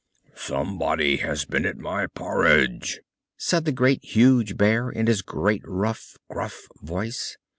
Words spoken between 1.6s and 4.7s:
AT MY PORRIDGE!" said the Great, Huge